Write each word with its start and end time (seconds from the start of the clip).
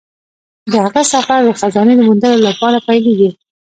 د 0.71 0.73
هغه 0.85 1.01
سفر 1.13 1.39
د 1.43 1.49
خزانې 1.59 1.93
د 1.97 2.01
موندلو 2.07 2.45
لپاره 2.47 2.77
پیلیږي. 2.87 3.29